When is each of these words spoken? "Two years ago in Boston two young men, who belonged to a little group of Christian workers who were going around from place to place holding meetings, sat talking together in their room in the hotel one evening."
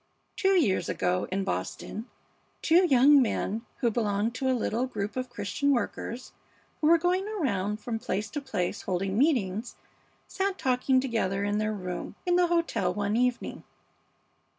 "Two 0.35 0.53
years 0.59 0.89
ago 0.89 1.27
in 1.31 1.43
Boston 1.43 2.07
two 2.63 2.87
young 2.87 3.21
men, 3.21 3.63
who 3.81 3.91
belonged 3.91 4.33
to 4.33 4.49
a 4.49 4.57
little 4.57 4.87
group 4.87 5.15
of 5.15 5.29
Christian 5.29 5.71
workers 5.71 6.31
who 6.79 6.87
were 6.87 6.97
going 6.97 7.27
around 7.27 7.77
from 7.77 7.99
place 7.99 8.27
to 8.31 8.41
place 8.41 8.81
holding 8.81 9.15
meetings, 9.15 9.75
sat 10.27 10.57
talking 10.57 10.99
together 10.99 11.43
in 11.43 11.59
their 11.59 11.71
room 11.71 12.15
in 12.25 12.35
the 12.35 12.47
hotel 12.47 12.91
one 12.91 13.15
evening." 13.15 13.63